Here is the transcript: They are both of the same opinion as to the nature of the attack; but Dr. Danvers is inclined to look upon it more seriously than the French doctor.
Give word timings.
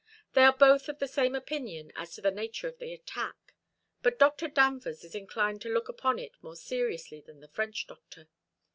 They 0.33 0.41
are 0.45 0.57
both 0.57 0.89
of 0.89 0.97
the 0.97 1.07
same 1.07 1.35
opinion 1.35 1.91
as 1.95 2.15
to 2.15 2.21
the 2.21 2.31
nature 2.31 2.67
of 2.67 2.79
the 2.79 2.91
attack; 2.91 3.53
but 4.01 4.17
Dr. 4.17 4.47
Danvers 4.47 5.03
is 5.03 5.13
inclined 5.13 5.61
to 5.61 5.69
look 5.69 5.89
upon 5.89 6.17
it 6.17 6.33
more 6.41 6.55
seriously 6.55 7.21
than 7.21 7.39
the 7.39 7.47
French 7.49 7.85
doctor. 7.85 8.27